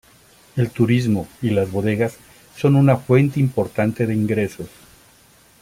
[0.55, 2.17] El turismo y las bodegas
[2.57, 4.67] son una fuente importante de ingresos.